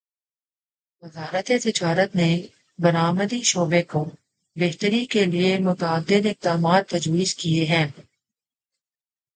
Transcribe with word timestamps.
وزارت 1.03 1.51
تجارت 1.63 2.15
نے 2.15 2.29
برآمدی 2.79 3.41
شعبے 3.43 3.81
کو 3.83 4.03
بہتری 4.55 5.05
کیلیے 5.05 5.57
متعدد 5.59 6.25
اقدامات 6.25 6.89
تجویز 6.89 7.35
کیے 7.35 7.65
ہیں 7.65 7.85